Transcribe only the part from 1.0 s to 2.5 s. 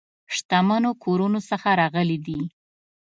کورونو څخه راغلي دي.